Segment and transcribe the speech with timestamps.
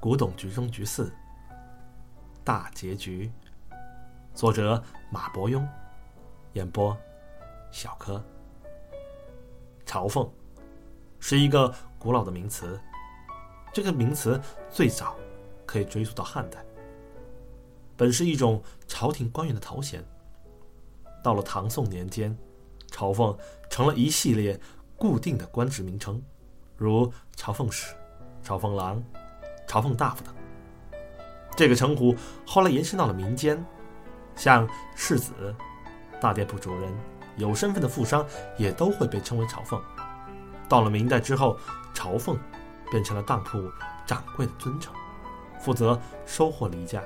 [0.00, 1.06] 古董局中局四》
[2.44, 3.32] 大结局，
[4.32, 4.80] 作者
[5.10, 5.66] 马伯庸，
[6.52, 6.96] 演播
[7.72, 8.24] 小柯。
[9.84, 10.30] 朝奉
[11.18, 12.80] 是一个古老的名词，
[13.72, 15.16] 这个名词最早
[15.66, 16.64] 可以追溯到汉代，
[17.96, 20.04] 本是一种朝廷官员的头衔。
[21.24, 22.38] 到了唐宋年间，
[22.86, 23.36] 朝奉
[23.68, 24.58] 成了一系列
[24.96, 26.22] 固定的官职名称，
[26.76, 27.96] 如朝奉使、
[28.44, 29.02] 朝奉郎。
[29.68, 30.34] 朝奉大夫等，
[31.54, 33.62] 这个称呼后来延伸到了民间，
[34.34, 35.54] 像世子、
[36.18, 36.90] 大店铺主人、
[37.36, 39.80] 有身份的富商也都会被称为朝奉。
[40.70, 41.58] 到了明代之后，
[41.92, 42.38] 朝奉
[42.90, 43.70] 变成了当铺
[44.06, 44.94] 掌柜的尊称，
[45.60, 47.02] 负责收货离价，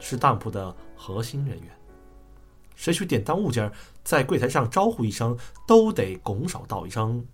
[0.00, 1.70] 是当铺的核心人员。
[2.74, 3.70] 谁去典当物件，
[4.02, 7.24] 在柜台上招呼一声，都得拱手道一声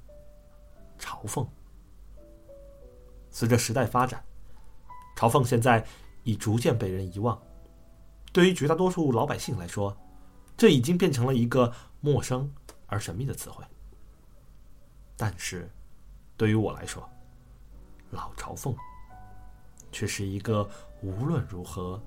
[0.98, 1.48] “朝奉”。
[3.30, 4.22] 随着时代发展。
[5.14, 5.84] 朝奉现在
[6.22, 7.40] 已逐渐被人遗忘，
[8.32, 9.96] 对于绝大多数老百姓来说，
[10.56, 12.52] 这已经变成了一个陌生
[12.86, 13.64] 而神秘的词汇。
[15.16, 15.70] 但是，
[16.36, 17.08] 对于我来说，
[18.10, 18.74] 老朝奉
[19.92, 20.68] 却是一个
[21.02, 22.02] 无论如何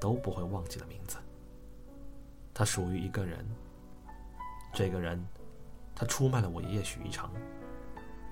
[0.00, 1.18] 都不会忘记的名字。
[2.54, 3.46] 他属于一个人，
[4.72, 5.22] 这个人，
[5.94, 7.30] 他出卖了我爷爷许一成，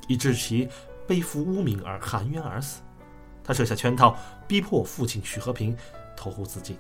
[0.09, 0.67] 以致其
[1.07, 2.81] 背负污名而含冤而死。
[3.45, 4.17] 他设下圈套，
[4.49, 5.77] 逼迫父亲许和平
[6.17, 6.79] 投湖自尽。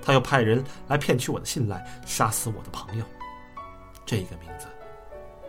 [0.00, 3.04] 他又派人来骗取我的信赖，杀死我的朋友。
[4.06, 4.66] 这个名字，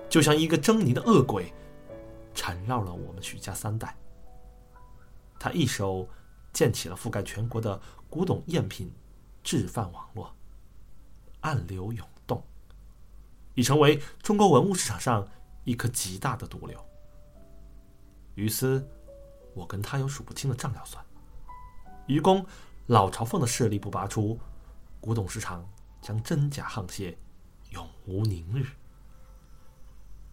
[0.10, 1.52] 就像一个狰狞的恶鬼，
[2.34, 3.96] 缠绕了我们许家三代。
[5.40, 6.06] 他一手
[6.52, 8.92] 建起了覆盖全国的古董赝品
[9.42, 10.36] 制贩网络，
[11.40, 12.44] 暗流涌动，
[13.54, 15.26] 已成为中国文物市场上
[15.64, 16.78] 一颗极大的毒瘤。
[18.36, 18.86] 于斯。
[19.54, 21.04] 我跟他有数不清的账要算。
[22.08, 22.46] 愚公
[22.88, 24.40] 老朝奉的势力不拔出，
[25.00, 25.68] 古董市场
[26.02, 27.16] 将真假沆瀣，
[27.70, 28.66] 永无宁日。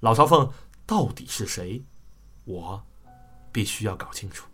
[0.01, 0.51] 老朝奉
[0.87, 1.83] 到底是谁？
[2.45, 2.83] 我
[3.53, 4.49] 必须要搞清楚，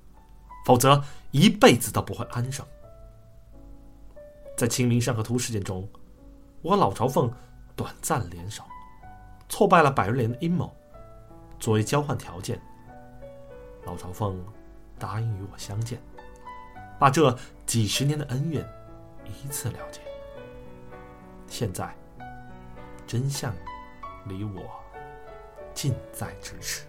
[0.67, 2.67] 否则一辈子都不会安生。
[4.57, 5.89] 在清明上河图事件中，
[6.63, 7.33] 我和老朝奉
[7.77, 8.65] 短暂联手，
[9.49, 10.75] 挫败了百日莲的阴谋。
[11.61, 12.61] 作为交换条件。
[13.85, 14.43] 老朝奉
[14.99, 16.01] 答应与我相见，
[16.99, 17.37] 把这
[17.67, 18.67] 几十年的恩怨
[19.25, 20.01] 一次了结。
[21.47, 21.95] 现在，
[23.07, 23.55] 真相
[24.27, 24.63] 离我
[25.75, 26.85] 近在咫尺。